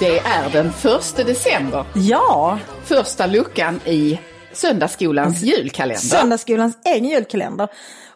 Det 0.00 0.18
är 0.18 0.50
den 0.52 0.72
första 0.72 1.24
december. 1.24 1.84
Ja, 1.94 2.58
Första 2.84 3.26
luckan 3.26 3.80
i 3.84 4.18
Söndagsskolans 4.52 5.42
julkalender. 5.42 6.00
Söndagsskolans 6.00 6.78
egen 6.84 7.04
julkalender. 7.04 7.68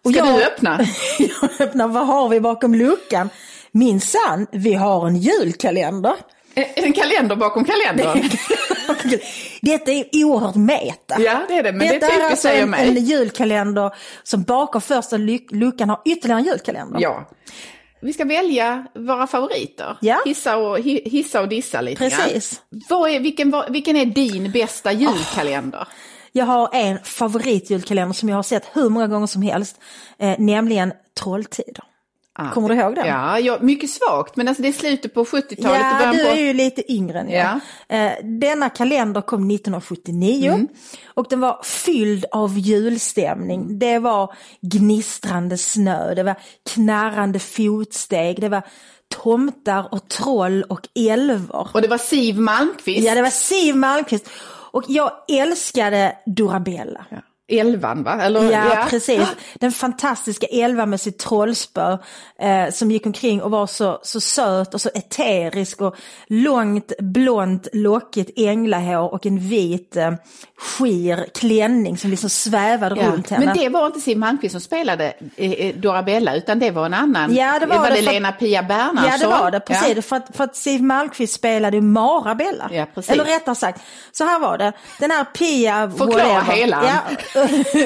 Och 0.02 0.12
Ska 0.14 0.24
du 0.24 0.44
öppna? 0.44 0.80
jag 1.18 1.60
öppnar, 1.60 1.88
vad 1.88 2.06
har 2.06 2.28
vi 2.28 2.40
bakom 2.40 2.74
luckan? 2.74 3.30
Minsann, 3.72 4.46
vi 4.52 4.74
har 4.74 5.06
en 5.06 5.16
julkalender. 5.16 6.14
Eh, 6.54 6.66
En 6.74 6.92
kalender 6.92 7.36
bakom 7.36 7.64
kalendern. 7.64 8.22
Detta 9.62 9.90
är 9.92 10.04
oerhört 10.24 10.54
meta. 10.54 11.20
Ja, 11.20 11.40
det 11.48 11.54
är 11.54 11.62
det, 11.62 11.72
men 11.72 11.78
det 11.78 11.86
är 11.86 11.92
Detta 12.00 12.06
typiskt 12.06 12.30
alltså 12.30 12.48
en, 12.48 12.74
en 12.74 13.04
julkalender 13.04 13.90
som 14.22 14.42
bakom 14.42 14.80
första 14.80 15.16
luc- 15.16 15.46
luckan 15.54 15.88
har 15.88 16.00
ytterligare 16.04 16.40
en 16.40 16.46
julkalender. 16.46 17.00
Ja. 17.00 17.28
Vi 18.00 18.12
ska 18.12 18.24
välja 18.24 18.86
våra 18.94 19.26
favoriter. 19.26 19.96
Ja. 20.00 20.22
Hissa, 20.24 20.56
och, 20.56 20.78
hi- 20.78 21.08
hissa 21.10 21.40
och 21.40 21.48
dissa 21.48 21.80
lite 21.80 21.98
Precis. 21.98 22.60
Vad 22.88 23.10
är, 23.10 23.20
vilken, 23.20 23.54
vilken 23.68 23.96
är 23.96 24.04
din 24.06 24.50
bästa 24.50 24.92
julkalender? 24.92 25.88
Jag 26.32 26.44
har 26.46 26.68
en 26.72 26.98
favoritjulkalender 27.04 28.12
som 28.14 28.28
jag 28.28 28.36
har 28.36 28.42
sett 28.42 28.64
hur 28.72 28.88
många 28.88 29.06
gånger 29.06 29.26
som 29.26 29.42
helst, 29.42 29.80
eh, 30.18 30.34
nämligen 30.38 30.92
Trolltider. 31.22 31.84
Ah, 32.34 32.50
Kommer 32.50 32.68
du 32.68 32.74
ihåg 32.74 32.94
den? 32.94 33.06
Ja, 33.06 33.38
ja, 33.38 33.58
mycket 33.60 33.90
svagt, 33.90 34.36
men 34.36 34.48
alltså 34.48 34.62
det 34.62 34.68
är 34.68 34.72
slutet 34.72 35.14
på 35.14 35.24
70-talet 35.24 35.58
och 35.58 35.66
Ja, 35.76 35.96
början 35.98 36.16
du 36.16 36.24
på... 36.24 36.30
är 36.30 36.40
ju 36.40 36.52
lite 36.52 36.92
yngre 36.92 37.20
än 37.20 37.30
jag. 37.30 37.60
Eh, 37.88 38.12
Denna 38.24 38.68
kalender 38.70 39.20
kom 39.20 39.50
1979 39.50 40.52
Mm. 40.52 40.68
och 41.14 41.26
den 41.30 41.40
var 41.40 41.62
fylld 41.62 42.24
av 42.32 42.58
julstämning. 42.58 43.78
Det 43.78 43.98
var 43.98 44.34
gnistrande 44.60 45.58
snö, 45.58 46.14
det 46.14 46.22
var 46.22 46.34
knarrande 46.74 47.38
fotsteg, 47.38 48.40
det 48.40 48.48
var 48.48 48.62
tomtar 49.22 49.88
och 49.94 50.08
troll 50.08 50.62
och 50.62 50.88
älvor. 51.10 51.68
Och 51.74 51.82
det 51.82 51.88
var 51.88 51.98
Siv 51.98 52.38
Malmkvist, 52.38 53.06
Ja, 53.06 53.14
det 53.14 53.22
var 53.22 53.30
Siw 53.30 53.78
Malmkvist. 53.78 54.28
Och 54.72 54.84
jag 54.88 55.10
älskade 55.32 56.16
Dorabella. 56.26 57.06
Elvan 57.60 58.02
va? 58.02 58.22
Eller, 58.22 58.50
Ja, 58.52 58.86
precis. 58.90 59.28
Den 59.54 59.72
fantastiska 59.72 60.46
Elva 60.46 60.86
med 60.86 61.00
sitt 61.00 61.18
trollspö 61.18 61.98
eh, 62.38 62.70
som 62.72 62.90
gick 62.90 63.06
omkring 63.06 63.42
och 63.42 63.50
var 63.50 63.66
så, 63.66 63.98
så 64.02 64.20
söt 64.20 64.74
och 64.74 64.80
så 64.80 64.88
eterisk 64.94 65.80
och 65.80 65.96
långt 66.26 66.92
blont 66.98 67.68
lockigt 67.72 68.30
änglahår 68.36 69.12
och 69.14 69.26
en 69.26 69.38
vit 69.38 69.96
eh, 69.96 70.12
skir 70.58 71.26
klänning 71.34 71.98
som 71.98 72.10
liksom 72.10 72.30
svävade 72.30 73.00
Ja. 73.00 73.06
runt 73.06 73.30
henne. 73.30 73.46
Men 73.46 73.56
det 73.56 73.68
var 73.68 73.86
inte 73.86 74.00
Siw 74.00 74.18
Malmkvist 74.20 74.52
som 74.52 74.60
spelade 74.60 75.12
eh, 75.36 75.52
eh, 75.52 75.74
Dorabella 75.76 76.34
utan 76.36 76.58
det 76.58 76.70
var 76.70 76.86
en 76.86 76.94
annan. 76.94 77.34
Ja, 77.34 77.58
det 77.60 77.66
var 77.66 77.90
det. 77.90 77.96
det, 77.96 78.02
för- 78.02 78.12
Lena 78.12 78.32
Pia 78.32 78.62
Bernhardsson? 78.62 79.04
Ja 79.10 79.18
det 79.18 79.26
var 79.42 79.50
det, 79.50 79.60
precis. 79.60 79.96
Ja. 79.96 80.02
För, 80.02 80.16
att, 80.16 80.36
för 80.36 80.44
att 80.44 80.56
Siw 80.56 80.82
Malmkvist 80.84 81.34
spelade 81.34 81.80
Marabella. 81.80 82.68
Ja, 82.72 82.86
precis. 82.94 83.10
Eller 83.12 83.24
rättare 83.24 83.54
sagt, 83.54 83.80
så 84.12 84.24
här 84.24 84.38
var 84.40 84.58
det. 84.58 84.72
Den 85.00 85.10
här 85.10 85.24
Pia... 85.24 85.90
Förklara 85.98 86.28
whatever. 86.34 86.52
hela. 86.56 86.84
Ja, 87.34 87.41
Alltså, 87.42 87.78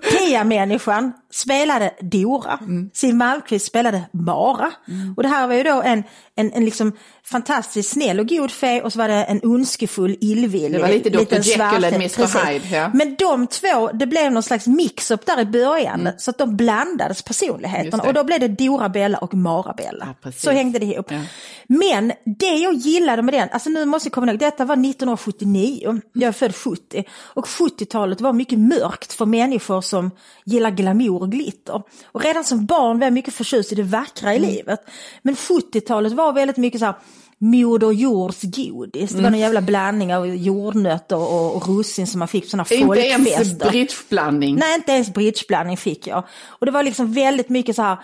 Pia-människan 0.10 1.12
spelade 1.30 1.90
Dora. 2.00 2.58
Mm. 2.60 2.90
Siw 2.94 3.16
Malmkvist 3.16 3.66
spelade 3.66 4.02
Mara. 4.12 4.72
Och 5.16 5.22
det 5.22 5.28
här 5.28 5.46
var 5.46 5.54
ju 5.54 5.62
då 5.62 5.82
en, 5.82 6.02
en, 6.36 6.52
en 6.52 6.64
liksom 6.64 6.92
fantastiskt 7.24 7.90
snäll 7.90 8.20
och 8.20 8.28
god 8.28 8.50
fe 8.50 8.82
och 8.82 8.92
så 8.92 8.98
var 8.98 9.08
det 9.08 9.24
en 9.24 9.40
ondskefull 9.42 10.16
illvillig. 10.20 10.72
Det 10.72 10.82
var 10.82 10.88
lite 10.88 11.10
Dr. 11.10 11.18
Jekyll 11.18 11.42
svarthet. 11.42 11.94
Mr. 11.94 12.46
Hyde, 12.46 12.76
ja. 12.76 12.90
Men 12.94 13.14
de 13.14 13.46
två, 13.46 13.90
det 13.92 14.06
blev 14.06 14.32
någon 14.32 14.42
slags 14.42 14.66
mix-up 14.66 15.26
där 15.26 15.40
i 15.40 15.44
början 15.44 16.08
så 16.18 16.30
att 16.30 16.38
de 16.38 16.56
blandades 16.56 17.22
personligheterna 17.22 18.00
Mm. 18.00 18.08
Och 18.08 18.14
då 18.14 18.24
blev 18.24 18.40
det 18.40 18.48
Dora-Bella 18.48 19.18
och 19.18 19.34
Mara-Bella. 19.34 20.06
Ja, 20.06 20.14
precis. 20.22 20.42
så 20.42 20.50
hängde 20.50 20.78
det 20.78 20.86
ihop. 20.86 21.10
Ja. 21.10 21.20
Men 21.66 22.12
det 22.24 22.54
jag 22.56 22.74
gillade 22.74 23.22
med 23.22 23.34
den, 23.34 23.48
alltså 23.52 23.70
nu 23.70 23.84
måste 23.84 24.06
jag 24.06 24.12
komma 24.12 24.26
ihåg, 24.26 24.38
detta 24.38 24.64
var 24.64 24.74
1979, 24.74 26.00
jag 26.12 26.28
är 26.28 26.32
född 26.32 26.56
70 26.56 27.04
och 27.20 27.46
70-talet 27.46 28.20
var 28.20 28.32
mycket 28.32 28.58
mörkt 28.58 29.12
för 29.12 29.26
människor 29.26 29.80
som 29.80 30.10
gillar 30.44 30.70
glamour 30.70 31.19
och 31.20 31.30
glitter. 31.32 31.82
Och 32.04 32.24
redan 32.24 32.44
som 32.44 32.66
barn 32.66 32.98
var 32.98 33.06
jag 33.06 33.12
mycket 33.12 33.34
förtjust 33.34 33.72
i 33.72 33.74
det 33.74 33.82
vackra 33.82 34.34
i 34.34 34.36
Mm. 34.36 34.50
livet. 34.50 34.80
Men 35.22 35.36
70-talet 35.36 36.12
var 36.12 36.32
väldigt 36.32 36.56
mycket 36.56 36.80
så 36.80 36.86
här 36.86 36.94
Moder 37.38 37.90
Jords 37.92 38.42
godis. 38.42 39.10
Det 39.10 39.14
Mm. 39.14 39.22
var 39.24 39.30
någon 39.30 39.40
jävla 39.40 39.60
blandning 39.60 40.14
av 40.14 40.26
jordnötter 40.26 41.16
och, 41.16 41.56
och 41.56 41.68
russin 41.68 42.06
som 42.06 42.18
man 42.18 42.28
fick 42.28 42.44
på 42.44 42.50
sådana 42.50 42.66
Inte 42.70 43.00
ens 43.00 43.28
folkfester. 43.28 43.70
bridgeblandning. 43.70 44.56
Nej, 44.56 44.74
inte 44.74 44.92
ens 44.92 45.12
bridgeblandning 45.14 45.76
fick 45.76 46.06
jag. 46.06 46.24
Och 46.46 46.66
det 46.66 46.72
var 46.72 46.82
liksom 46.82 47.12
väldigt 47.12 47.48
mycket 47.48 47.76
så 47.76 47.82
här 47.82 47.96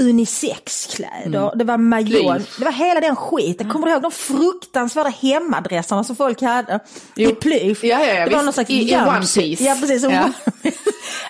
unisexkläder, 0.00 1.52
det 1.56 1.64
var 1.64 1.76
majon, 1.76 2.44
det 2.58 2.64
var 2.64 2.72
hela 2.72 3.00
den 3.00 3.16
skiten. 3.16 3.70
Kommer 3.70 3.86
du 3.86 3.92
ihåg 3.92 4.02
de 4.02 4.10
fruktansvärda 4.10 5.10
hemadresserna 5.10 6.04
som 6.04 6.16
folk 6.16 6.42
hade? 6.42 6.80
Jo. 7.16 7.30
I 7.30 7.34
plysch. 7.34 7.84
Ja, 7.84 8.00
ja, 8.06 8.14
ja, 8.14 8.28
det 8.28 8.36
var 8.36 8.42
någon 8.42 8.52
slags 8.52 8.70
I- 8.70 8.90
i 8.90 8.96
one 8.96 9.20
piece. 9.20 9.64
Ja, 9.64 9.76
precis. 9.80 10.02
Ja. 10.02 10.10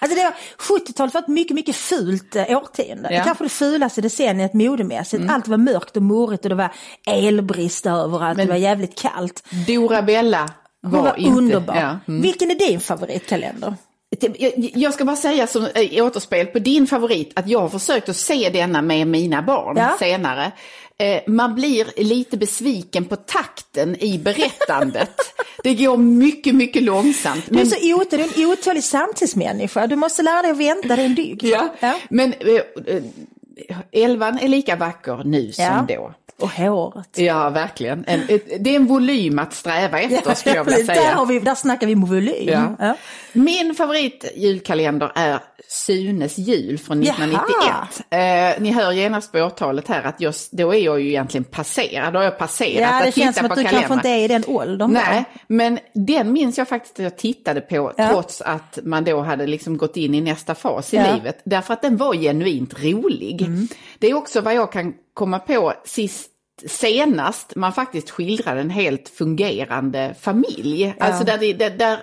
alltså 0.00 0.16
det 0.18 0.24
var 0.24 0.34
70-talet 0.78 1.14
var 1.14 1.20
ett 1.20 1.28
mycket, 1.28 1.54
mycket 1.54 1.76
fult 1.76 2.36
eh, 2.36 2.56
årtionde. 2.56 3.08
Ja. 3.14 3.24
Kanske 3.24 3.44
det 3.44 3.48
fulaste 3.50 4.00
decenniet 4.00 4.54
modemässigt. 4.54 5.30
Allt 5.30 5.48
var 5.48 5.56
mörkt 5.56 5.96
och 5.96 6.02
morigt 6.02 6.44
och 6.44 6.48
det 6.48 6.54
var 6.54 6.72
elbrist 7.06 7.86
överallt, 7.86 8.36
Men- 8.36 8.46
det 8.46 8.52
var 8.52 8.58
jävligt 8.58 8.98
kallt. 9.02 9.44
Dorabella 9.66 10.48
Hon 10.82 10.90
var, 10.92 11.02
var, 11.02 11.18
inte... 11.18 11.38
underbar. 11.38 11.74
Ja. 11.76 11.98
Mm. 12.08 12.22
Vilken 12.22 12.50
är 12.50 12.54
din 12.54 12.80
favoritkalender? 12.80 13.74
Jag- 14.74 14.94
ska 14.94 15.04
bara 15.04 15.16
säga 15.16 15.46
som 15.46 15.66
eh, 15.74 16.04
återspel 16.06 16.46
på 16.46 16.58
din 16.58 16.86
favorit 16.86 17.32
att 17.34 17.48
jag 17.48 17.60
har 17.60 17.68
försökt 17.68 18.08
att 18.08 18.16
se 18.16 18.48
denna 18.52 18.82
med 18.82 19.06
mina 19.06 19.42
barn 19.42 19.76
Ja. 19.76 19.96
senare. 19.98 20.52
Eh, 20.98 21.20
Man 21.26 21.54
blir 21.54 21.86
lite 22.04 22.36
besviken 22.36 23.04
på 23.04 23.16
takten 23.16 23.96
i 24.02 24.18
berättandet. 24.18 25.10
Det 25.64 25.74
går 25.74 25.96
mycket, 25.96 26.54
mycket 26.54 26.82
långsamt. 26.82 27.44
Du 27.48 27.60
är 27.60 27.64
så 27.64 27.94
otålig, 27.94 28.08
du 28.36 28.42
är 28.42 28.44
en 28.46 28.52
otålig 28.52 28.84
samtidsmänniska. 28.84 29.86
Du 29.86 29.96
måste 29.96 30.22
lära 30.22 30.42
dig 30.42 30.50
att 30.50 30.56
vänta, 30.56 30.96
det 30.96 31.02
är 31.02 31.06
en 31.06 31.14
dygd. 31.14 31.44
Ja, 31.44 31.68
men 32.10 32.32
eh, 32.32 33.02
elvan 33.92 34.38
är 34.38 34.48
lika 34.48 34.76
vacker 34.76 35.22
nu 35.24 35.52
som 35.52 35.64
Ja. 35.64 35.84
då. 35.88 36.14
Och 36.40 36.50
håret. 36.50 37.18
Ja, 37.18 37.50
verkligen. 37.50 38.04
En, 38.06 38.20
det 38.60 38.70
är 38.70 38.76
en 38.76 38.86
volym 38.86 39.38
att 39.38 39.54
sträva 39.54 40.00
efter 40.00 40.34
skulle 40.34 40.56
jag 40.56 40.64
vilja 40.64 40.78
där, 40.84 40.94
säga. 40.94 41.14
har 41.14 41.26
vi, 41.26 41.38
där 41.38 41.54
snackar 41.54 41.86
vi 41.86 41.94
volym. 41.94 42.48
Ja. 42.48 42.76
Ja. 42.78 42.96
Min 43.32 43.74
favoritjulkalender 43.74 45.12
är 45.14 45.40
Sunes 45.68 46.38
jul 46.38 46.78
från 46.78 47.02
Jaha. 47.02 47.14
1991. 47.14 48.56
Eh, 48.56 48.62
ni 48.62 48.72
hör 48.72 48.92
genast 48.92 49.32
på 49.32 49.38
årtalet 49.38 49.88
här 49.88 50.02
att 50.02 50.20
just, 50.20 50.52
då 50.52 50.74
är 50.74 50.78
jag 50.78 51.00
ju 51.00 51.08
egentligen 51.08 51.44
passerad. 51.44 52.12
Då 52.12 52.18
har 52.18 52.24
jag 52.24 52.38
passerat 52.38 52.90
Ja, 52.92 53.02
det 53.02 53.08
att 53.08 53.14
känns 53.14 53.14
titta 53.14 53.32
som 53.32 53.48
på 53.48 53.52
att 53.52 53.58
du 53.58 53.64
kanske 53.64 53.94
inte 53.94 54.08
är 54.08 54.24
i 54.24 54.28
den 54.28 54.44
åldern. 54.46 54.92
Nej, 54.92 55.24
men 55.46 55.78
den 55.94 56.32
minns 56.32 56.58
jag 56.58 56.68
faktiskt 56.68 56.94
att 56.98 57.02
jag 57.02 57.16
tittade 57.18 57.60
på 57.60 57.92
Ja. 57.96 58.08
trots 58.08 58.40
att 58.40 58.78
man 58.84 59.04
då 59.04 59.20
hade 59.20 59.46
liksom 59.46 59.76
gått 59.76 59.96
in 59.96 60.14
i 60.14 60.20
nästa 60.20 60.54
fas 60.54 60.94
i 60.94 60.96
livet. 60.96 61.40
Därför 61.44 61.74
att 61.74 61.82
den 61.82 61.96
var 61.96 62.14
genuint 62.14 62.74
rolig. 62.84 63.42
Mm. 63.42 63.68
Det 63.98 64.06
är 64.10 64.14
också 64.14 64.40
vad 64.40 64.54
jag 64.54 64.72
kan 64.72 64.94
komma 65.14 65.38
på 65.38 65.72
sist 65.84 66.29
senast 66.66 67.56
man 67.56 67.72
faktiskt 67.72 68.10
skildrar 68.10 68.56
en 68.56 68.70
helt 68.70 69.08
fungerande 69.08 70.14
familj. 70.20 70.94
Alltså 70.98 71.24
där, 71.24 71.38
det, 71.38 71.52
där, 71.52 71.70
där 71.70 72.02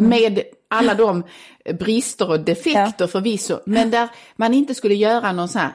med 0.00 0.42
alla 0.70 0.94
de 0.94 1.22
brister 1.78 2.30
och 2.30 2.40
defekter 2.40 3.06
förvisso, 3.06 3.58
men 3.66 3.90
där 3.90 4.08
man 4.36 4.54
inte 4.54 4.74
skulle 4.74 4.94
göra 4.94 5.32
någon 5.32 5.48
sån 5.48 5.60
här, 5.60 5.72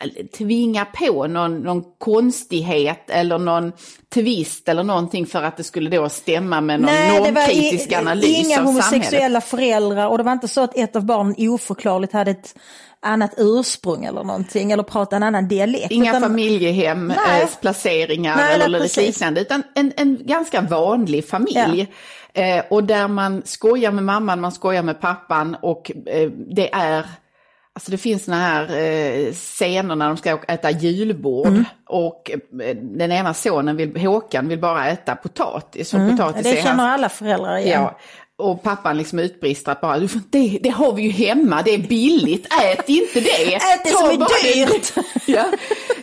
eh, 0.00 0.26
tvinga 0.26 0.84
på 0.84 1.26
någon, 1.26 1.60
någon 1.60 1.84
konstighet 1.98 3.10
eller 3.10 3.38
någon 3.38 3.72
twist 4.14 4.68
eller 4.68 4.82
någonting 4.82 5.26
för 5.26 5.42
att 5.42 5.56
det 5.56 5.64
skulle 5.64 5.90
då 5.90 6.08
stämma 6.08 6.60
med 6.60 6.80
någon 6.80 6.90
Nej, 6.90 7.20
normkritisk 7.20 7.92
analys 7.92 8.46
inga 8.46 8.58
av 8.58 8.64
homosexuella 8.64 9.40
samhället. 9.40 9.44
föräldrar 9.44 10.08
och 10.08 10.18
det 10.18 10.24
var 10.24 10.32
inte 10.32 10.48
så 10.48 10.60
att 10.60 10.76
ett 10.76 10.96
av 10.96 11.04
barnen 11.04 11.34
oförklarligt 11.38 12.12
hade 12.12 12.30
ett 12.30 12.54
annat 13.02 13.34
ursprung 13.36 14.04
eller 14.04 14.24
någonting 14.24 14.72
eller 14.72 14.82
pratade 14.82 15.16
en 15.16 15.22
annan 15.22 15.48
dialekt. 15.48 15.90
Inga 15.90 16.10
utan- 16.10 16.22
familjehem, 16.22 17.06
Nej. 17.08 17.42
eh, 17.42 17.48
placeringar 17.60 18.36
Nej, 18.36 18.54
eller 18.54 18.64
nej, 18.68 18.72
något 18.72 18.80
precis. 18.82 19.06
liknande, 19.06 19.40
utan 19.40 19.62
en, 19.74 19.92
en 19.96 20.18
ganska 20.26 20.60
vanlig 20.60 21.28
familj. 21.28 21.92
Eh, 22.34 22.64
och 22.70 22.84
där 22.84 23.08
man 23.08 23.42
skojar 23.44 23.90
med 23.90 24.04
mamman, 24.04 24.40
man 24.40 24.52
skojar 24.52 24.82
med 24.82 25.00
pappan 25.00 25.56
och 25.62 25.90
eh, 26.06 26.30
det 26.30 26.74
är 26.74 27.06
Alltså 27.74 27.90
det 27.90 27.98
finns 27.98 28.24
såna 28.24 28.36
här 28.36 28.62
eh, 28.76 29.32
scener 29.32 29.96
när 29.96 30.06
de 30.08 30.16
ska 30.16 30.38
äta 30.48 30.70
julbord 30.70 31.46
Mm. 31.46 31.64
och 31.88 32.30
eh, 32.62 32.76
den 32.76 33.12
ena 33.12 33.34
sonen, 33.34 33.76
vill, 33.76 33.96
Håkan, 34.06 34.48
vill 34.48 34.58
bara 34.60 34.86
äta 34.88 35.14
potatis. 35.16 35.92
Ja, 35.92 35.98
potatis 36.10 36.46
Mm. 36.46 36.56
det 36.56 36.62
känner 36.62 36.84
hans- 36.84 36.94
alla 36.98 37.08
föräldrar 37.08 37.56
igen. 37.58 37.82
Ja, 37.82 37.98
och 38.42 38.62
pappan 38.62 38.98
liksom 38.98 39.18
utbrister 39.18 39.72
att 39.72 39.80
bara, 39.80 39.98
"Du 39.98 40.08
får- 40.08 40.20
det, 40.30 40.58
det 40.62 40.68
har 40.68 40.92
vi 40.92 41.02
ju 41.02 41.10
hemma, 41.10 41.62
det 41.62 41.74
är 41.74 41.78
billigt, 41.78 42.46
ät 42.62 42.88
inte 42.88 43.20
det. 43.20 43.54
Ät 43.54 43.62
det 43.84 43.90
Ta 43.90 43.98
som 43.98 44.22
är 44.22 44.66
dyrt." 44.66 44.92
ja. 45.26 45.44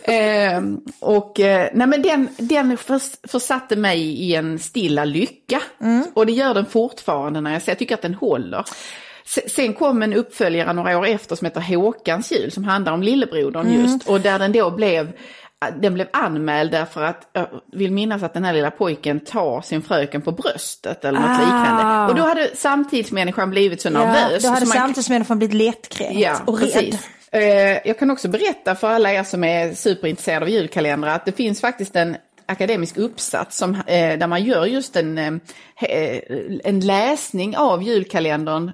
Ehm, 0.04 0.80
och 1.00 1.40
eh, 1.40 1.68
nej 1.74 1.86
men 1.86 2.02
den, 2.02 2.28
den 2.38 2.76
förs, 2.76 3.02
försatte 3.28 3.76
mig 3.76 4.00
i 4.00 4.34
en 4.34 4.58
stilla 4.58 5.04
lycka. 5.04 5.62
Mm. 5.80 6.04
Och 6.14 6.26
det 6.26 6.32
gör 6.32 6.54
den 6.54 6.66
fortfarande 6.66 7.40
när 7.40 7.52
jag 7.52 7.62
ser, 7.62 7.72
jag 7.72 7.78
tycker 7.78 7.94
att 7.94 8.02
den 8.02 8.14
håller. 8.14 8.64
Se- 9.26 9.48
Sen 9.48 9.74
kom 9.74 10.02
en 10.02 10.12
uppföljare 10.14 10.72
några 10.72 10.98
år 10.98 11.06
efter 11.06 11.36
som 11.36 11.44
heter 11.44 11.60
Håkans 11.60 12.32
jul 12.32 12.50
som 12.52 12.64
handlar 12.64 12.92
om 12.92 13.02
lillebrodern 13.02 13.72
just 13.84 14.08
och 14.08 14.20
där 14.20 14.38
den 14.38 14.52
då 14.52 14.70
blev 14.70 15.12
den 15.80 15.94
blev 15.94 16.06
anmäld 16.12 16.70
därför 16.70 17.02
att, 17.02 17.28
jag 17.32 17.46
vill 17.72 17.92
minnas 17.92 18.22
att 18.22 18.34
den 18.34 18.44
här 18.44 18.52
lilla 18.52 18.70
pojken 18.70 19.20
tar 19.20 19.60
sin 19.62 19.82
fröken 19.82 20.22
på 20.22 20.32
bröstet 20.32 21.04
eller 21.04 21.20
något 21.20 21.30
Ah. 21.30 21.40
liknande. 21.40 22.12
Och 22.12 22.18
då 22.18 22.22
hade 22.22 22.56
samtidsmänniskan 22.56 23.50
blivit 23.50 23.80
så 23.80 23.88
Ja, 23.88 23.92
nervös. 23.92 24.42
då 24.42 24.48
hade 24.48 24.66
man- 24.66 24.76
samtidsmänniskan 24.76 25.38
blivit 25.38 25.54
lättkränkt 25.56 26.20
Ja, 26.20 26.36
och 26.46 26.60
rädd. 26.60 26.72
precis. 26.72 27.08
Eh, 27.32 27.40
Jag 27.88 27.98
kan 27.98 28.10
också 28.10 28.28
berätta 28.28 28.74
för 28.74 28.88
alla 28.90 29.12
er 29.12 29.24
som 29.24 29.44
är 29.44 29.74
superintresserade 29.74 30.44
av 30.44 30.50
julkalendrar 30.50 31.14
att 31.14 31.24
det 31.24 31.32
finns 31.32 31.60
faktiskt 31.60 31.96
en 31.96 32.16
akademisk 32.46 32.96
uppsats 32.96 33.56
som, 33.56 33.74
eh, 33.74 34.18
där 34.18 34.26
man 34.26 34.44
gör 34.44 34.66
just 34.66 34.96
en, 34.96 35.18
eh, 35.18 36.20
en 36.64 36.80
läsning 36.80 37.56
av 37.56 37.82
julkalendern 37.82 38.70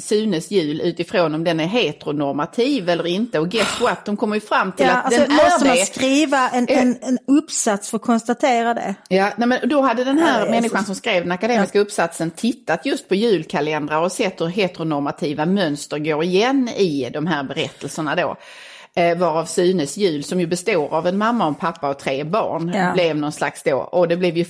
Sunes 0.00 0.50
jul 0.50 0.80
utifrån 0.80 1.34
om 1.34 1.44
den 1.44 1.60
är 1.60 1.66
heteronormativ 1.66 2.88
eller 2.88 3.06
inte 3.06 3.38
och 3.38 3.48
guess 3.48 3.80
what, 3.80 4.04
de 4.04 4.16
kommer 4.16 4.34
ju 4.36 4.40
fram 4.40 4.72
till 4.72 4.86
Ja, 4.86 4.92
att 4.92 5.04
alltså, 5.04 5.20
den 5.20 5.32
måste 5.34 5.64
är 5.64 5.68
man 5.68 5.76
det. 5.76 5.84
skriva 5.86 6.48
en, 6.48 6.66
en, 6.68 6.96
en 7.02 7.18
uppsats 7.26 7.90
för 7.90 7.96
att 7.96 8.02
konstatera 8.02 8.74
det? 8.74 8.94
Ja, 9.08 9.32
nej, 9.36 9.48
men 9.48 9.68
då 9.68 9.80
hade 9.80 10.04
den 10.04 10.18
här 10.18 10.44
Ja, 10.44 10.50
människan 10.50 10.80
så- 10.80 10.86
som 10.86 10.94
skrev 10.94 11.22
den 11.22 11.32
akademiska 11.32 11.80
uppsatsen 11.80 12.30
tittat 12.30 12.86
just 12.86 13.08
på 13.08 13.14
julkalendrar 13.14 14.00
och 14.00 14.12
sett 14.12 14.40
hur 14.40 14.46
heteronormativa 14.46 15.46
mönster 15.46 15.98
går 15.98 16.24
igen 16.24 16.68
i 16.68 17.10
de 17.12 17.26
här 17.26 17.42
berättelserna 17.44 18.14
då. 18.14 18.36
Eh, 19.00 19.18
varav 19.18 19.44
Sunes 19.44 19.96
jul, 19.96 20.24
som 20.24 20.40
ju 20.40 20.46
består 20.46 20.94
av 20.94 21.06
en 21.06 21.18
mamma, 21.18 21.46
en 21.46 21.54
pappa 21.54 21.88
och 21.90 21.98
tre 21.98 22.24
barn, 22.24 22.72
Ja. 22.74 22.92
blev 22.92 23.16
någon 23.16 23.32
slags 23.32 23.62
då, 23.62 23.76
och 23.76 24.08
det 24.08 24.16
blev 24.16 24.36
ju 24.36 24.44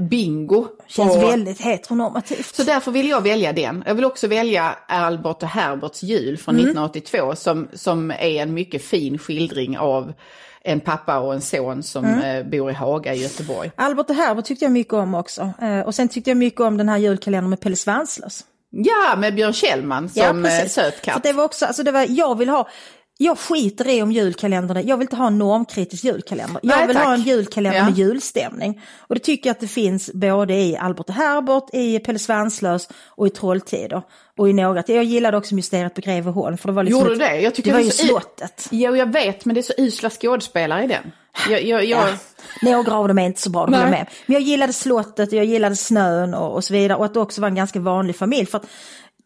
bingo. 0.00 0.66
Känns 0.86 1.16
och, 1.16 1.22
väldigt 1.22 1.60
heteronormativt. 1.60 2.54
så 2.54 2.62
därför 2.62 2.90
vill 2.90 3.08
jag 3.08 3.20
välja 3.20 3.52
den. 3.52 3.84
Jag 3.86 3.94
vill 3.94 4.04
också 4.04 4.26
välja 4.28 4.76
Albert 4.88 5.42
och 5.42 5.48
Herberts 5.48 6.02
jul 6.02 6.36
från 6.38 6.54
Mm. 6.54 6.64
1982 6.66 7.36
som, 7.36 7.68
som 7.72 8.10
är 8.10 8.42
en 8.42 8.54
mycket 8.54 8.84
fin 8.84 9.18
skildring 9.18 9.78
av 9.78 10.12
en 10.64 10.80
pappa 10.80 11.18
och 11.18 11.34
en 11.34 11.40
son 11.40 11.82
som 11.82 12.04
Mm. 12.04 12.20
eh, 12.46 12.50
bor 12.50 12.70
i 12.70 12.74
Haga 12.74 13.14
i 13.14 13.22
Göteborg. 13.22 13.70
Albert 13.76 14.10
och 14.10 14.16
Herbert 14.16 14.44
tyckte 14.44 14.64
jag 14.64 14.72
mycket 14.72 14.94
om 14.94 15.14
också. 15.14 15.52
Eh, 15.62 15.80
och 15.80 15.94
sen 15.94 16.08
tyckte 16.08 16.30
jag 16.30 16.36
mycket 16.36 16.60
om 16.60 16.76
den 16.76 16.88
här 16.88 16.98
julkalendern 16.98 17.50
med 17.50 17.60
Pelle 17.60 17.76
Svanslös. 17.76 18.44
Ja, 18.70 19.16
med 19.18 19.34
Björn 19.34 19.52
Kjellman 19.52 20.08
som 20.08 20.22
ja, 20.22 20.32
precis. 20.50 20.72
söt 20.72 20.94
För 20.94 21.04
katt. 21.04 21.22
det 21.22 21.32
var 21.32 21.44
också, 21.44 21.66
alltså 21.66 21.82
det 21.82 21.92
var, 21.92 22.06
jag 22.08 22.38
vill 22.38 22.48
ha, 22.48 22.68
jag 23.18 23.38
skiter 23.38 23.88
i 23.88 24.02
om 24.02 24.12
julkalendrarna, 24.12 24.82
jag 24.82 24.96
vill 24.96 25.04
inte 25.04 25.16
ha 25.16 25.26
en 25.26 25.38
normkritisk 25.38 26.04
julkalender. 26.04 26.60
Jag 26.62 26.76
Nej, 26.78 26.86
vill 26.86 26.96
tack. 26.96 27.06
ha 27.06 27.14
en 27.14 27.20
julkalender 27.22 27.78
Ja. 27.78 27.84
med 27.84 27.98
julstämning. 27.98 28.80
Och 28.98 29.14
det 29.14 29.20
tycker 29.20 29.48
jag 29.48 29.54
att 29.54 29.60
det 29.60 29.68
finns 29.68 30.10
både 30.12 30.54
i 30.54 30.76
Albert 30.76 31.08
och 31.08 31.14
Herbert, 31.14 31.64
i 31.72 31.98
Pelle 31.98 32.18
Svanslös 32.18 32.88
och 33.06 33.26
i 33.26 33.30
Trolltider. 33.30 34.02
Och 34.38 34.48
i 34.48 34.52
några, 34.52 34.82
jag 34.86 35.04
gillade 35.04 35.36
också 35.36 35.54
Mysteriet 35.54 35.94
på 35.94 36.00
Greveholm 36.00 36.58
för 36.58 36.68
det 36.68 36.72
var 36.74 36.82
liksom 36.82 37.00
Gjorde 37.00 37.14
du 37.14 37.18
det? 37.18 37.40
Jag 37.40 37.54
tycker 37.54 37.70
det 37.70 37.76
var 37.76 37.84
ju 37.84 37.90
slottet. 37.90 38.68
Jo, 38.70 38.96
jag 38.96 39.12
vet, 39.12 39.44
men 39.44 39.54
det 39.54 39.60
är 39.60 39.62
så 39.62 39.72
usla 39.78 40.10
skådespelare 40.10 40.84
i 40.84 40.86
den. 40.86 41.12
Jag, 41.50 41.64
jag, 41.64 41.84
jag, 41.84 42.08
Ja. 42.08 42.14
Några 42.62 42.94
av 42.94 43.08
dem 43.08 43.18
är 43.18 43.26
inte 43.26 43.40
så 43.40 43.50
bra, 43.50 43.60
jag 43.62 43.70
med. 43.90 44.06
Men 44.26 44.34
jag 44.34 44.42
gillade 44.42 44.72
slottet 44.72 45.28
och 45.28 45.34
jag 45.38 45.44
gillade 45.44 45.76
snön 45.76 46.34
och, 46.34 46.54
och 46.54 46.64
så 46.64 46.72
vidare. 46.74 46.98
Och 46.98 47.04
att 47.04 47.14
det 47.14 47.20
också 47.20 47.40
var 47.40 47.48
en 47.48 47.54
ganska 47.54 47.80
vanlig 47.80 48.16
familj. 48.16 48.46
För 48.46 48.58
att 48.58 48.66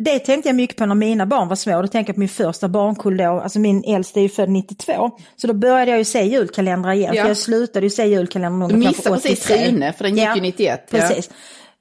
det 0.05 0.19
tänkte 0.19 0.49
jag 0.49 0.57
mycket 0.57 0.77
på 0.77 0.87
när 0.87 0.95
mina 0.95 1.27
barn 1.27 1.49
var 1.49 1.57
små. 1.57 1.83
Då 1.83 1.89
tänkte 1.89 2.11
jag 2.11 2.17
på 2.17 2.21
min 2.21 2.29
första 2.29 2.69
barnkull 2.69 3.17
då. 3.17 3.41
Alltså 3.41 3.59
min 3.59 3.85
äldsta 3.85 4.21
är 4.21 4.23
ju 4.23 4.29
född 4.29 4.49
92. 4.49 5.11
Så 5.37 5.47
då 5.47 5.53
började 5.53 5.91
jag 5.91 5.99
ju 5.99 6.05
se 6.05 6.23
julkalendrar 6.23 6.93
igen. 6.93 7.15
Ja. 7.15 7.23
För 7.23 7.29
jag 7.29 7.37
slutade 7.37 7.87
ju 7.87 7.91
se 7.91 8.07
julkalendrar 8.07 8.69
Du 8.69 8.77
missade 8.77 9.17
precis 9.17 9.45
83. 9.45 9.67
Sune, 9.67 9.93
för 9.93 10.05
den 10.05 10.17
gick 10.17 10.37
ju 10.37 10.43
91, 10.43 10.89
ja. 10.91 10.99
Precis. 10.99 11.31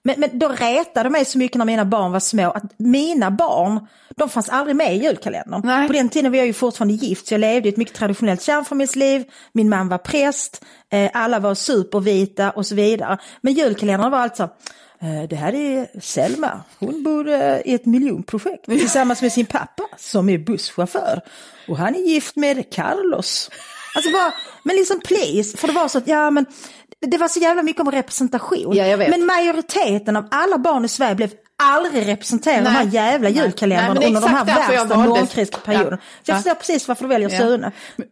Men, 0.03 0.15
men 0.17 0.39
då 0.39 0.47
retade 0.47 1.09
mig 1.09 1.25
så 1.25 1.37
mycket 1.37 1.57
när 1.57 1.65
mina 1.65 1.85
barn 1.85 2.11
var 2.11 2.19
små 2.19 2.51
att 2.51 2.63
mina 2.77 3.31
barn, 3.31 3.87
de 4.15 4.29
fanns 4.29 4.49
aldrig 4.49 4.75
med 4.75 4.95
i 4.95 5.03
julkalendern. 5.03 5.61
Nej. 5.63 5.87
På 5.87 5.93
den 5.93 6.09
tiden 6.09 6.31
var 6.31 6.37
jag 6.37 6.47
ju 6.47 6.53
fortfarande 6.53 6.93
gift 6.93 7.27
så 7.27 7.33
jag 7.33 7.41
levde 7.41 7.69
ett 7.69 7.77
mycket 7.77 7.95
traditionellt 7.95 8.41
kärnfamiljsliv. 8.41 9.23
Min 9.53 9.69
man 9.69 9.89
var 9.89 9.97
präst, 9.97 10.65
eh, 10.91 11.11
alla 11.13 11.39
var 11.39 11.55
supervita 11.55 12.51
och 12.51 12.65
så 12.65 12.75
vidare. 12.75 13.17
Men 13.41 13.53
julkalendern 13.53 14.11
var 14.11 14.19
alltså 14.19 14.49
det 15.29 15.35
här 15.35 15.55
är 15.55 15.99
Selma, 16.01 16.61
hon 16.79 17.03
bor 17.03 17.27
eh, 17.27 17.57
i 17.65 17.73
ett 17.73 17.85
miljonprojekt 17.85 18.65
tillsammans 18.65 19.21
med 19.21 19.31
sin 19.31 19.45
pappa 19.45 19.83
som 19.97 20.29
är 20.29 20.37
busschaufför. 20.37 21.21
Och 21.67 21.77
han 21.77 21.95
är 21.95 21.99
gift 21.99 22.35
med 22.35 22.73
Carlos. 22.73 23.51
Alltså 23.95 24.11
bara, 24.11 24.33
men 24.63 24.75
liksom 24.75 24.99
please, 24.99 25.57
för 25.57 25.67
det 25.67 25.73
var 25.73 25.87
så 25.87 25.97
att, 25.97 26.07
ja 26.07 26.31
men 26.31 26.45
det 27.01 27.17
var 27.17 27.27
så 27.27 27.39
jävla 27.39 27.63
mycket 27.63 27.81
om 27.81 27.91
representation. 27.91 28.75
Ja. 28.75 28.97
Men 28.97 29.25
majoriteten 29.25 30.15
av 30.15 30.27
alla 30.31 30.57
barn 30.57 30.85
i 30.85 30.87
Sverige 30.87 31.15
blev 31.15 31.29
aldrig 31.59 32.07
representerade 32.07 32.61
i 32.61 32.63
de 32.63 32.69
här 32.69 32.83
Nej. 32.85 32.93
jävla 32.95 33.29
Nej. 33.29 33.37
julkalendrarna 33.43 33.93
Nej, 33.93 34.07
under 34.07 34.21
de 34.21 34.27
här 34.29 34.45
värsta 34.45 34.85
valde- 34.85 34.95
normkritiska 35.09 35.57
perioderna. 35.65 35.97
Ja. 36.01 36.01
Så 36.23 36.31
jag 36.31 36.35
Ja. 36.35 36.37
förstår 36.37 36.55
precis 36.55 36.87
varför 36.87 37.03
du 37.03 37.09
väljer 37.09 37.29
Sune. 37.29 37.71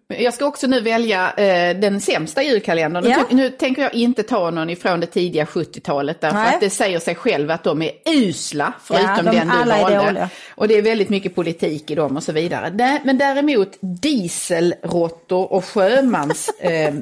Men 0.10 0.24
Jag 0.24 0.34
ska 0.34 0.46
också 0.46 0.68
nu 0.68 0.82
välja 0.82 1.32
eh, 1.34 1.78
den 1.80 2.02
sämsta 2.02 2.44
julkalendern. 2.44 3.04
Nu 3.04 3.10
Ja. 3.10 3.18
Nu 3.30 3.50
tänker 3.50 3.82
jag 3.82 3.94
inte 3.94 4.24
ta 4.24 4.52
någon 4.52 4.70
ifrån 4.70 5.00
det 5.00 5.06
tidiga 5.08 5.46
70-talet 5.46 6.22
därför 6.22 6.38
Nej. 6.38 6.54
att 6.56 6.60
det 6.62 6.70
säger 6.70 7.00
sig 7.00 7.16
själv 7.16 7.52
att 7.52 7.64
de 7.64 7.82
är 7.82 7.92
usla 8.06 8.74
förutom 8.84 9.06
Ja, 9.08 9.22
de 9.32 9.38
den 9.38 9.48
du 9.48 9.70
valde. 9.96 10.30
Och 10.56 10.68
det 10.68 10.78
är 10.78 10.82
väldigt 10.82 11.10
mycket 11.10 11.36
politik 11.36 11.92
i 11.92 11.96
dem 11.96 12.18
och 12.18 12.24
så 12.24 12.32
vidare. 12.32 12.70
Dä- 12.70 13.00
Men 13.04 13.18
däremot 13.18 13.78
dieselråttor 13.82 15.54
och 15.54 15.66
sjömansmöss 15.66 16.50
eh, 16.60 16.94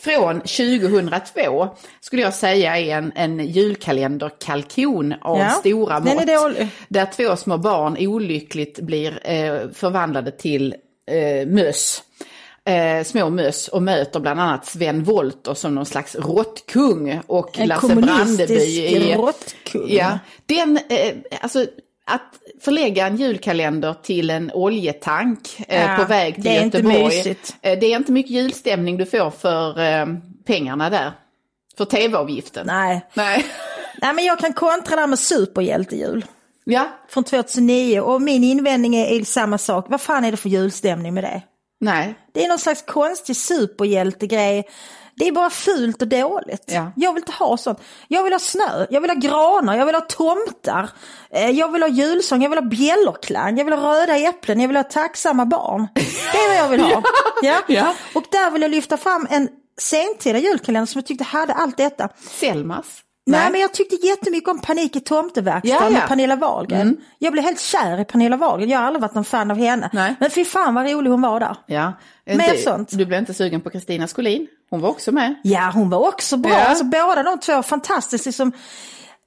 från 0.00 0.40
2002 0.40 1.68
skulle 2.00 2.22
jag 2.22 2.34
säga 2.34 2.78
är 2.78 2.96
en, 2.98 3.12
en 3.14 3.40
julkalenderkalkon 3.46 5.14
av 5.20 5.35
Ja, 5.38 5.50
stora 5.50 6.00
mått. 6.00 6.26
dålig. 6.26 6.68
Där 6.88 7.06
två 7.16 7.36
små 7.36 7.58
barn 7.58 7.96
olyckligt 8.00 8.80
blir 8.80 9.20
eh, 9.30 9.68
förvandlade 9.74 10.30
till 10.30 10.74
eh, 11.10 11.46
möss. 11.48 12.02
Eh, 12.64 13.04
små 13.04 13.30
möss 13.30 13.68
och 13.68 13.82
möter 13.82 14.20
bland 14.20 14.40
annat 14.40 14.66
Sven 14.66 15.04
Wollter 15.04 15.54
som 15.54 15.74
någon 15.74 15.86
slags 15.86 16.14
råttkung 16.16 17.20
och 17.26 17.58
En 17.60 17.68
Lasse 17.68 17.94
Brandeby. 17.96 19.14
råttkung. 19.16 19.86
Ja, 19.88 20.18
den, 20.46 20.78
eh, 20.88 21.14
alltså 21.40 21.66
att 22.08 22.22
förlägga 22.60 23.06
en 23.06 23.16
julkalender 23.16 23.94
till 24.02 24.30
en 24.30 24.50
oljetank 24.54 25.38
eh, 25.68 25.82
Ja, 25.82 25.96
på 25.96 26.04
väg 26.04 26.34
till 26.34 26.44
det 26.44 26.50
är 26.56 26.62
inte 26.62 26.76
Göteborg. 26.78 27.04
mysigt. 27.04 27.56
Eh, 27.62 27.78
det 27.78 27.86
är 27.92 27.96
inte 27.96 28.12
mycket 28.12 28.30
julstämning 28.32 28.96
du 28.96 29.06
får 29.06 29.30
för 29.30 29.80
eh, 29.80 30.06
pengarna 30.46 30.90
där. 30.90 31.12
För 31.78 31.84
tv-avgiften. 31.84 32.66
Nej. 32.66 33.06
Nej. 33.14 33.44
Nej 34.02 34.12
men 34.14 34.24
jag 34.24 34.38
kan 34.38 34.52
kontra 34.52 34.96
där 34.96 35.06
med 35.06 35.18
superhjältejul. 35.18 36.24
Ja, 36.64 36.88
Från 37.08 37.24
2009 37.24 38.00
och 38.00 38.22
min 38.22 38.44
invändning 38.44 38.96
är, 38.96 39.06
är 39.06 39.24
samma 39.24 39.58
sak. 39.58 39.86
Vad 39.88 40.00
fan 40.00 40.24
är 40.24 40.30
det 40.30 40.36
för 40.36 40.48
julstämning 40.48 41.14
med 41.14 41.24
det? 41.24 41.42
nej. 41.80 42.14
Det 42.34 42.44
är 42.44 42.48
någon 42.48 42.58
slags 42.58 42.82
konstig 42.82 43.36
superhjältegrej. 43.36 44.64
Det 45.16 45.28
är 45.28 45.32
bara 45.32 45.50
fult 45.50 46.02
och 46.02 46.08
dåligt. 46.08 46.64
Ja. 46.66 46.92
Jag 46.96 47.12
vill 47.12 47.20
inte 47.22 47.32
ha 47.32 47.56
sånt. 47.56 47.80
Jag 48.08 48.24
vill 48.24 48.32
ha 48.32 48.38
snö, 48.40 48.86
jag 48.90 49.00
vill 49.00 49.10
ha 49.10 49.14
granar, 49.16 49.76
jag 49.76 49.86
vill 49.86 49.94
ha 49.94 50.02
tomtar. 50.02 50.90
Eh, 51.30 51.50
Jag 51.50 51.72
vill 51.72 51.82
ha 51.82 51.88
julsång, 51.88 52.42
jag 52.42 52.50
vill 52.50 52.58
ha 52.58 52.66
bjällerklang, 52.66 53.58
jag 53.58 53.64
vill 53.64 53.74
ha 53.74 53.94
röda 54.02 54.16
äpplen, 54.16 54.60
jag 54.60 54.68
vill 54.68 54.76
ha 54.76 54.84
tacksamma 54.84 55.46
barn. 55.46 55.88
Det 55.94 56.38
är 56.38 56.48
vad 56.48 56.56
jag 56.56 56.68
vill 56.68 56.80
ha. 56.80 57.02
ja. 57.42 57.56
Ja. 57.66 57.94
Och 58.14 58.24
där 58.32 58.50
vill 58.50 58.62
jag 58.62 58.70
lyfta 58.70 58.96
fram 58.96 59.26
en 59.30 59.48
sentida 59.80 60.38
julkalender 60.38 60.86
som 60.86 60.98
jag 60.98 61.06
tyckte 61.06 61.24
hade 61.24 61.52
allt 61.54 61.76
detta. 61.76 62.08
Selmas. 62.40 62.86
Nej, 63.26 63.50
men 63.52 63.60
jag 63.60 63.74
tyckte 63.74 64.06
jättemycket 64.06 64.48
om 64.48 64.58
Panik 64.60 64.96
i 64.96 65.00
tomteverkstan 65.00 65.76
Ja, 65.78 65.84
ja. 65.84 65.90
med 65.90 66.08
Pernilla 66.08 66.36
Wahlgren. 66.36 66.96
Jag 67.18 67.32
blev 67.32 67.44
helt 67.44 67.60
kär 67.60 68.00
i 68.00 68.04
Pernilla 68.04 68.36
Wahlgren, 68.36 68.70
jag 68.70 68.78
har 68.78 68.86
aldrig 68.86 69.00
varit 69.02 69.14
någon 69.14 69.24
fan 69.24 69.50
av 69.50 69.56
henne. 69.58 69.90
Nej. 69.92 70.14
Men 70.20 70.30
fy 70.30 70.44
fan 70.44 70.74
vad 70.74 70.90
rolig 70.90 71.10
hon 71.10 71.20
var 71.22 71.40
där. 71.40 71.56
Ja. 71.66 71.92
Mer 72.24 72.32
Inte- 72.34 72.56
sånt. 72.58 72.88
Du 72.98 73.06
blev 73.06 73.18
inte 73.18 73.34
sugen 73.34 73.60
på 73.60 73.70
Kristina 73.70 74.06
Skolin? 74.08 74.46
Hon 74.70 74.80
var 74.80 74.88
också 74.88 75.12
med. 75.12 75.34
Ja, 75.42 75.70
hon 75.74 75.90
var 75.90 76.08
också 76.08 76.36
bra. 76.36 76.52
Ja. 76.52 76.64
Alltså, 76.64 76.84
båda 76.84 77.22
de 77.22 77.38
två 77.40 77.62
fantastiskt. 77.62 78.26
Liksom, 78.26 78.52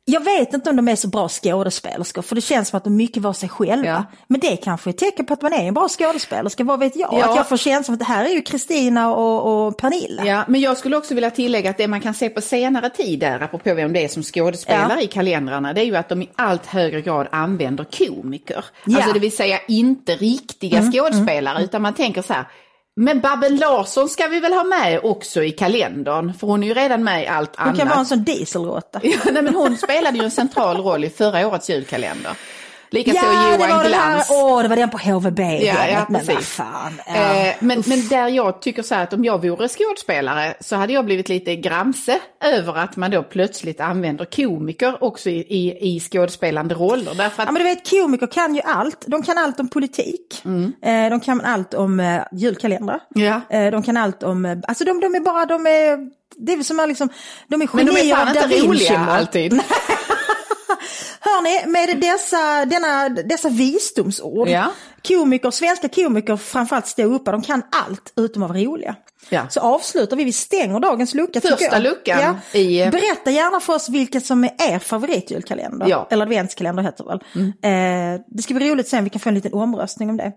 jag 0.05 0.23
vet 0.23 0.53
inte 0.53 0.69
om 0.69 0.75
de 0.75 0.87
är 0.87 0.95
så 0.95 1.07
bra 1.07 1.29
skådespelerskor 1.29 2.21
för 2.21 2.35
det 2.35 2.41
känns 2.41 2.69
som 2.69 2.77
att 2.77 2.83
de 2.83 2.95
mycket 2.95 3.23
var 3.23 3.33
sig 3.33 3.49
själva. 3.49 3.87
Ja. 3.87 4.03
Men 4.27 4.39
det 4.39 4.57
kanske 4.57 4.89
är 4.89 4.91
ett 4.91 4.97
tecken 4.97 5.25
på 5.25 5.33
att 5.33 5.41
man 5.41 5.53
är 5.53 5.67
en 5.67 5.73
bra 5.73 5.87
skådespelerska, 5.89 6.63
vad 6.63 6.79
vet 6.79 6.95
jag? 6.95 7.13
Ja. 7.13 7.29
Att 7.29 7.35
jag 7.35 7.49
får 7.49 7.57
känslan 7.57 7.93
att 7.93 7.99
det 7.99 8.05
här 8.05 8.25
är 8.25 8.29
ju 8.29 8.41
Kristina 8.41 9.13
och, 9.13 9.67
och 9.67 9.77
Pernilla. 9.77 10.25
Ja, 10.25 10.43
men 10.47 10.61
jag 10.61 10.77
skulle 10.77 10.97
också 10.97 11.13
vilja 11.13 11.31
tillägga 11.31 11.69
att 11.69 11.77
det 11.77 11.87
man 11.87 12.01
kan 12.01 12.13
se 12.13 12.29
på 12.29 12.41
senare 12.41 12.89
tid 12.89 13.19
där, 13.19 13.39
apropå 13.39 13.73
vem 13.73 13.93
det 13.93 14.03
är 14.03 14.07
som 14.07 14.23
skådespelar 14.23 14.95
Ja. 14.95 15.01
i 15.01 15.07
kalendrarna, 15.07 15.73
det 15.73 15.81
är 15.81 15.85
ju 15.85 15.95
att 15.95 16.09
de 16.09 16.21
i 16.21 16.29
allt 16.35 16.65
högre 16.65 17.01
grad 17.01 17.27
använder 17.31 17.83
komiker. 17.83 18.65
Alltså 18.85 19.13
det 19.13 19.19
vill 19.19 19.35
säga 19.35 19.59
inte 19.67 20.15
riktiga 20.15 20.91
skådespelare, 20.91 21.63
utan 21.63 21.81
man 21.81 21.93
tänker 21.93 22.21
så 22.21 22.33
här, 22.33 22.45
men 23.01 23.19
Babben 23.19 23.57
Larsson 23.57 24.09
ska 24.09 24.27
vi 24.27 24.39
väl 24.39 24.53
ha 24.53 24.63
med 24.63 24.99
också 25.03 25.43
i 25.43 25.51
kalendern, 25.51 26.33
för 26.33 26.47
hon 26.47 26.63
är 26.63 26.67
ju 26.67 26.73
redan 26.73 27.03
med 27.03 27.23
i 27.23 27.27
allt 27.27 27.55
Hon 27.57 27.67
annat. 27.67 27.79
kan 27.79 27.87
vara 27.87 27.99
en 27.99 28.05
sån 28.05 28.23
dieselråtta. 28.23 28.99
Ja, 29.03 29.17
nej, 29.31 29.43
men 29.43 29.55
hon 29.55 29.77
spelade 29.77 30.17
ju 30.17 30.23
en 30.23 30.31
central 30.31 30.77
roll 30.77 31.03
i 31.03 31.09
förra 31.09 31.47
årets 31.47 31.69
julkalender. 31.69 32.31
Likaså 32.91 33.17
Ja, 33.23 33.57
det 33.57 33.67
Johan 33.67 33.85
Glans. 33.87 34.27
åh, 34.31 34.61
det 34.61 34.67
var 34.67 34.75
den 34.75 34.89
på 34.89 34.97
HVB. 34.97 35.39
Ja, 35.39 35.87
ja, 35.87 36.05
men 36.09 36.25
vad 36.25 36.43
fan. 36.43 37.01
Ja. 37.07 37.13
Eh, 37.35 37.55
men, 37.59 37.83
men 37.87 38.07
där 38.07 38.27
jag 38.27 38.61
tycker 38.61 38.83
så 38.83 38.95
här 38.95 39.03
att 39.03 39.13
om 39.13 39.25
jag 39.25 39.41
vore 39.41 39.67
skådespelare 39.67 40.53
så 40.59 40.75
hade 40.75 40.93
jag 40.93 41.05
blivit 41.05 41.29
lite 41.29 41.55
gramse 41.55 42.19
över 42.43 42.77
att 42.77 42.95
man 42.95 43.11
då 43.11 43.23
plötsligt 43.23 43.79
använder 43.81 44.25
komiker 44.25 45.03
också 45.03 45.29
i, 45.29 45.39
i, 45.39 45.95
i 45.95 45.99
skådespelande 45.99 46.75
roller. 46.75 47.13
Därför 47.15 47.43
att, 47.43 47.47
Ja, 47.47 47.51
men 47.51 47.61
du 47.63 47.63
vet, 47.63 47.89
komiker 47.89 48.27
kan 48.27 48.55
ju 48.55 48.61
allt. 48.61 49.03
De 49.07 49.23
kan 49.23 49.37
allt 49.37 49.59
om 49.59 49.67
politik. 49.69 50.41
Eh, 50.81 51.09
de 51.09 51.19
kan 51.19 51.41
allt 51.41 51.73
om 51.73 51.99
eh, 51.99 52.21
julkalendrar. 52.31 52.99
Ja. 53.09 53.41
De 53.49 53.83
kan 53.83 53.97
allt 53.97 54.23
om, 54.23 54.61
alltså 54.67 54.83
de, 54.83 54.99
de 54.99 55.15
är 55.15 55.19
bara, 55.19 55.45
de 55.45 55.67
är, 55.67 55.97
det 56.37 56.53
är 56.53 56.63
som 56.63 56.79
att 56.79 56.87
liksom, 56.87 57.09
de 57.47 57.61
är 57.61 57.69
men 57.73 57.85
de 57.85 57.91
är 57.91 57.95
genier 57.95 58.15
fan 58.15 58.27
av 58.37 58.51
inte 58.51 58.67
roliga 58.67 58.99
alltid. 58.99 59.61
Hörni, 61.19 61.71
med 61.71 62.01
dessa, 62.01 62.65
denna, 62.65 63.09
dessa 63.09 63.49
visdomsord. 63.49 64.47
Ja. 64.49 64.71
Komiker, 65.07 65.51
svenska 65.51 65.89
komiker, 65.89 66.37
framförallt 66.37 66.87
ståuppare, 66.87 67.35
de 67.35 67.41
kan 67.41 67.61
allt 67.71 68.13
utom 68.15 68.43
att 68.43 68.49
vara 68.49 68.59
roliga. 68.59 68.95
Ja. 69.29 69.47
Så 69.49 69.59
avslutar 69.59 70.17
vi, 70.17 70.23
vi 70.23 70.31
stänger 70.33 70.79
dagens 70.79 71.13
lucka. 71.13 71.41
Första 71.41 71.79
luckan 71.79 72.19
i- 72.19 72.89
Berätta 72.91 73.31
gärna 73.31 73.59
för 73.59 73.75
oss 73.75 73.89
vilket 73.89 74.25
som 74.25 74.43
är 74.43 74.51
er 74.57 74.79
favoritjulkalender. 74.79 75.87
Ja. 75.89 76.07
Eller 76.11 76.25
adventskalender 76.25 76.83
heter 76.83 77.03
det 77.03 77.09
väl. 77.09 78.15
Eh, 78.15 78.21
det 78.27 78.41
ska 78.43 78.53
bli 78.53 78.69
roligt 78.71 78.87
sen, 78.87 79.03
vi 79.03 79.09
kan 79.09 79.19
få 79.19 79.29
en 79.29 79.35
liten 79.35 79.53
omröstning 79.53 80.09
om 80.09 80.17
det. 80.17 80.33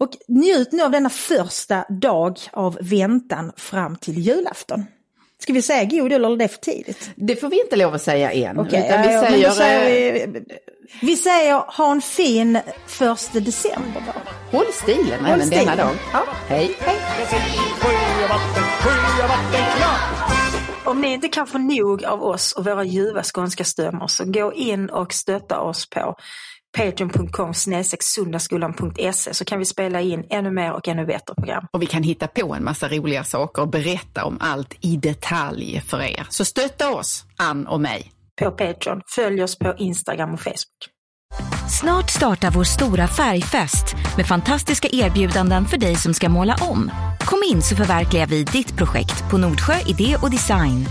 Och 0.00 0.10
njut 0.28 0.72
nu 0.72 0.82
av 0.82 0.90
denna 0.90 1.10
första 1.10 1.84
dag 1.88 2.38
av 2.52 2.78
väntan 2.80 3.52
fram 3.56 3.96
till 3.96 4.18
julafton. 4.18 4.86
Ska 5.38 5.52
vi 5.52 5.62
säga 5.62 5.84
god 5.84 5.92
jul 5.92 6.12
eller 6.12 6.32
är 6.32 6.36
det 6.36 6.48
för 6.48 6.58
tidigt? 6.58 7.10
Det 7.16 7.36
får 7.36 7.48
vi 7.48 7.60
inte 7.60 7.76
lov 7.76 7.94
att 7.94 8.02
säga 8.02 8.32
än. 8.32 8.58
Okej, 8.58 8.84
utan 8.86 9.04
ja, 9.04 9.06
vi 9.08 9.12
ja, 9.12 9.20
men 9.20 9.30
säger, 9.30 9.50
säger 9.50 10.26
eh, 10.26 10.28
vi, 10.32 10.44
vi 11.02 11.16
säger 11.16 11.76
ha 11.76 11.90
en 11.92 12.00
fin 12.02 12.58
första 12.86 13.40
december 13.40 14.02
då. 14.06 14.12
håll 14.58 14.66
stilen 14.72 15.24
Håll 15.24 15.26
även 15.26 15.50
denna 15.50 15.62
stilen. 15.62 15.76
dag. 15.76 15.94
Ja. 16.12 16.24
Hej. 16.48 16.76
Klart. 19.76 20.06
Om 20.84 21.00
ni 21.00 21.12
inte 21.12 21.28
kan 21.28 21.46
få 21.46 21.58
nog 21.58 22.04
av 22.04 22.22
oss 22.22 22.52
och 22.52 22.64
våra 22.64 22.84
ljuva 22.84 23.22
skånska 23.22 23.64
stämmor 23.64 24.06
så 24.06 24.24
gå 24.24 24.52
in 24.54 24.90
och 24.90 25.12
stötta 25.12 25.60
oss 25.60 25.90
på 25.90 26.16
patreon.com 26.76 27.54
sundagskolan.se 28.00 29.34
så 29.34 29.44
kan 29.44 29.58
vi 29.58 29.64
spela 29.64 30.00
in 30.00 30.24
ännu 30.30 30.50
mer 30.50 30.72
och 30.72 30.88
ännu 30.88 31.06
bättre 31.06 31.34
program. 31.34 31.66
Och 31.72 31.82
vi 31.82 31.86
kan 31.86 32.02
hitta 32.02 32.26
på 32.26 32.54
en 32.54 32.64
massa 32.64 32.88
roliga 32.88 33.24
saker 33.24 33.62
och 33.62 33.68
berätta 33.68 34.24
om 34.24 34.36
allt 34.40 34.74
i 34.80 34.96
detalj 34.96 35.82
för 35.86 36.02
er. 36.02 36.26
Så 36.28 36.44
stötta 36.44 36.90
oss, 36.90 37.24
Ann 37.36 37.66
och 37.66 37.80
mig. 37.80 38.12
På 38.40 38.50
Patreon. 38.50 39.00
Följ 39.14 39.42
oss 39.42 39.58
på 39.58 39.74
Instagram 39.78 40.34
och 40.34 40.40
Facebook. 40.40 40.96
Snart 41.80 42.10
startar 42.10 42.50
vår 42.50 42.64
stora 42.64 43.08
färgfest 43.08 43.96
med 44.16 44.26
fantastiska 44.26 44.88
erbjudanden 44.92 45.64
för 45.64 45.76
dig 45.76 45.96
som 45.96 46.14
ska 46.14 46.28
måla 46.28 46.56
om. 46.60 46.90
Kom 47.20 47.42
in 47.52 47.62
så 47.62 47.76
förverkligar 47.76 48.26
vi 48.26 48.44
ditt 48.44 48.76
projekt 48.76 49.30
på 49.30 49.38
Nordsjö 49.38 49.74
Idé 49.86 50.16
och 50.22 50.30
Design. 50.30 50.86